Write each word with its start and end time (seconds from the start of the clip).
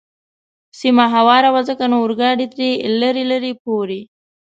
سیمه 0.79 1.05
هواره 1.15 1.49
وه، 1.53 1.61
ځکه 1.69 1.83
نو 1.91 1.95
اورګاډی 2.01 2.47
تر 2.55 2.91
لرې 3.01 3.23
لرې 3.31 3.51
پورې. 3.63 4.01